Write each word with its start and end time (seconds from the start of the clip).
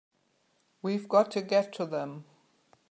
We've 0.81 1.07
got 1.07 1.29
to 1.29 1.43
get 1.43 1.73
to 1.73 1.85
them! 1.85 2.25